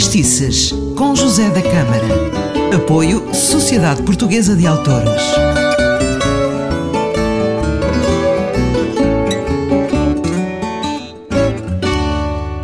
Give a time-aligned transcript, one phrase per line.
[0.00, 2.74] Fadistices, com José da Câmara.
[2.74, 5.22] Apoio Sociedade Portuguesa de Autores.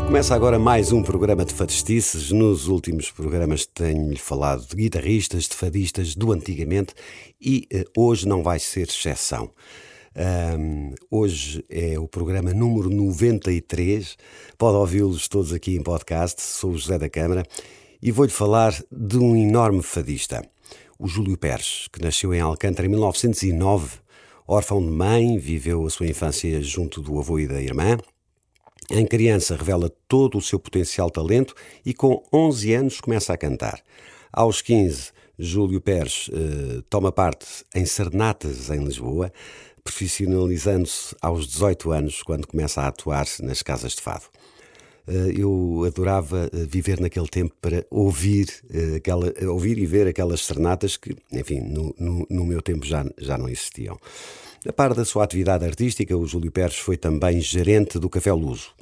[0.07, 2.32] Começa agora mais um programa de fadistices.
[2.32, 6.95] Nos últimos programas tenho-lhe falado de guitarristas, de fadistas do antigamente
[7.39, 9.50] e uh, hoje não vai ser exceção.
[10.19, 14.16] Um, hoje é o programa número 93.
[14.57, 16.41] Pode ouvi-los todos aqui em podcast.
[16.41, 17.43] Sou o José da Câmara
[18.01, 20.43] e vou-lhe falar de um enorme fadista,
[20.98, 23.98] o Júlio Pérez, que nasceu em Alcântara em 1909.
[24.48, 27.98] Órfão de mãe, viveu a sua infância junto do avô e da irmã.
[28.91, 31.55] Em criança revela todo o seu potencial talento
[31.85, 33.83] e com 11 anos começa a cantar.
[34.33, 39.30] Aos 15, Júlio Pérez eh, toma parte em serenatas em Lisboa
[39.86, 44.24] profissionalizando-se aos 18 anos, quando começa a atuar nas casas de fado.
[45.06, 50.40] Eh, eu adorava eh, viver naquele tempo para ouvir, eh, aquela, ouvir e ver aquelas
[50.40, 53.96] serenatas que, enfim, no, no, no meu tempo já, já não existiam.
[54.68, 58.74] A par da sua atividade artística, o Júlio Pérez foi também gerente do Café Luso.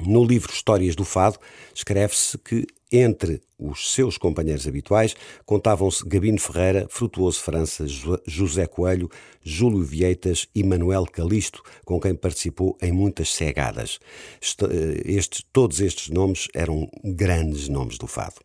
[0.00, 1.38] No livro Histórias do Fado,
[1.74, 7.86] escreve-se que entre os seus companheiros habituais contavam-se Gabino Ferreira, Frutuoso França,
[8.26, 9.08] José Coelho,
[9.42, 13.98] Júlio Vieitas e Manuel Calisto, com quem participou em muitas cegadas.
[14.40, 18.36] Eh, estes, todos estes nomes eram grandes nomes do fado.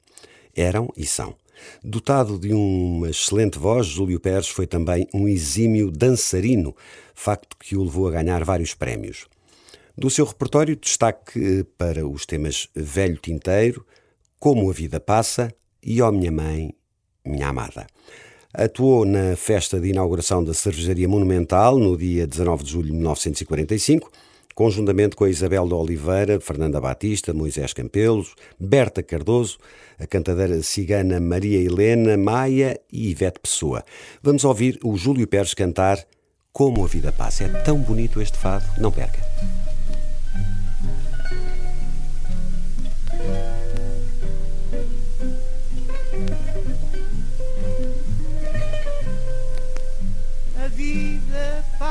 [0.56, 1.36] Eram e são.
[1.84, 6.76] Dotado de uma excelente voz, Júlio Pérez foi também um exímio dançarino,
[7.14, 9.26] facto que o levou a ganhar vários prémios.
[9.98, 13.84] Do seu repertório, destaque eh, para os temas Velho Tinteiro,
[14.40, 16.74] como a Vida Passa e Ó oh Minha Mãe,
[17.26, 17.88] Minha Amada.
[18.54, 24.12] Atuou na festa de inauguração da Cervejaria Monumental no dia 19 de julho de 1945,
[24.56, 29.60] conjuntamente com a Isabel de Oliveira, Fernanda Batista, Moisés Campelos, Berta Cardoso,
[30.00, 33.84] a cantadeira cigana Maria Helena Maia e Ivete Pessoa.
[34.24, 36.04] Vamos ouvir o Júlio Pérez cantar
[36.52, 37.44] Como a Vida Passa.
[37.44, 39.67] É tão bonito este fado, não perca.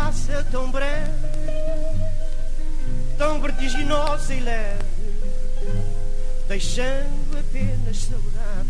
[0.06, 1.10] Passa tão breve,
[3.18, 4.84] tão vertiginosa e leve,
[6.46, 8.68] deixando apenas saudade.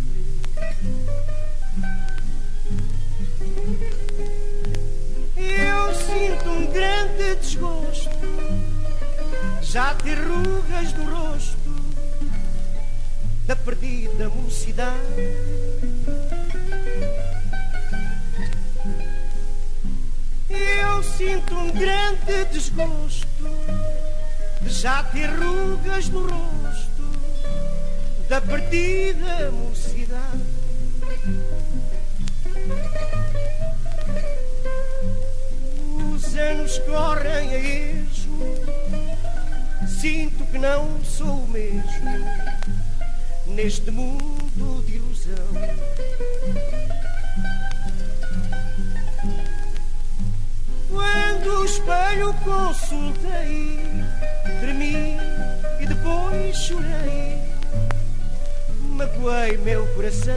[5.36, 8.10] Eu sinto um grande desgosto,
[9.60, 11.56] já ter rugas no rosto
[13.46, 14.96] da perdida mocidade.
[20.96, 23.26] Eu sinto um grande desgosto
[24.62, 27.02] de já ter rugas no rosto
[28.30, 30.40] da partida mocidade.
[36.14, 38.54] Os anos correm a esmo,
[40.00, 42.10] sinto que não sou o mesmo
[43.48, 45.85] neste mundo de ilusão.
[51.86, 53.78] Espelho consultei,
[54.60, 55.16] tremi
[55.80, 57.38] e depois chorei.
[58.90, 60.34] Magoei meu coração.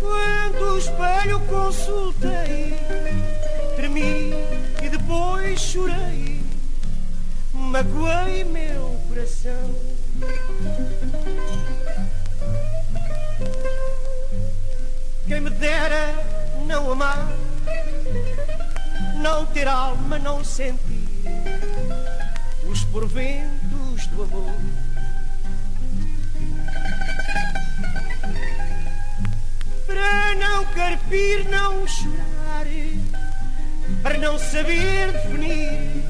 [0.00, 2.74] Quando o espelho consultei,
[3.76, 4.32] tremi
[4.82, 6.40] e depois chorei.
[7.52, 9.74] Magoei meu coração.
[15.32, 16.14] Quem me dera
[16.66, 17.26] não amar,
[19.16, 21.08] não ter alma, não sentir
[22.70, 24.54] os porventos do amor.
[29.86, 32.66] Para não carpir, não chorar,
[34.02, 36.04] para não saber definir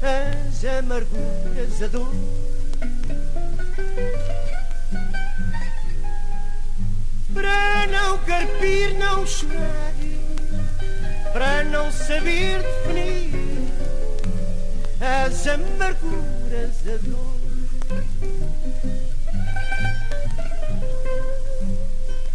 [0.00, 2.14] as amarguras, a dor
[7.38, 9.94] para não carpir, não chorar,
[11.32, 13.70] para não saber definir
[15.00, 17.38] as amarguras da dor.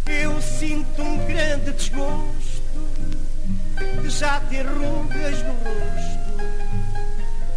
[0.06, 2.62] Eu sinto um grande desgosto
[4.00, 6.24] de já ter rugas no rosto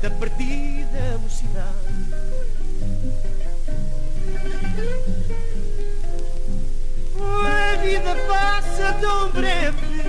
[0.02, 1.87] da partida mocidade
[9.00, 10.04] tão breve,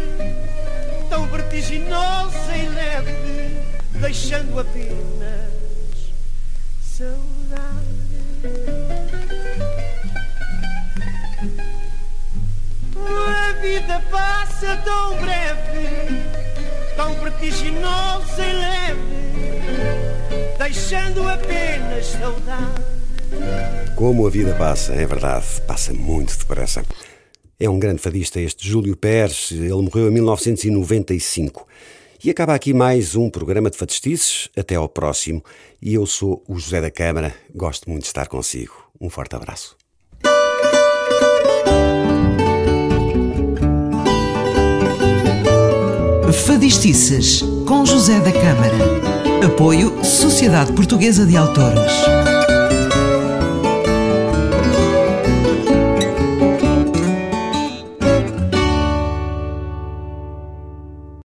[1.09, 3.63] tão vertiginosa e leve,
[3.95, 5.51] deixando apenas
[6.83, 7.89] saudade.
[12.97, 16.23] A vida passa tão breve,
[16.97, 18.99] tão vertiginosa e leve,
[20.59, 22.99] deixando apenas saudade.
[23.95, 26.83] Como a vida passa, é verdade, passa muito depressa.
[27.61, 31.67] É um grande fadista este Júlio Pérez, ele morreu em 1995.
[32.23, 34.49] E acaba aqui mais um programa de fadistices.
[34.57, 35.43] Até ao próximo.
[35.83, 38.75] E eu sou o José da Câmara, gosto muito de estar consigo.
[39.01, 39.77] Um forte abraço.
[46.47, 49.45] Fadistices com José da Câmara.
[49.45, 51.93] Apoio Sociedade Portuguesa de Autores.